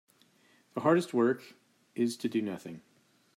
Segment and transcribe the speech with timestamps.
[0.73, 1.53] The hardest work
[1.93, 2.81] is to do nothing.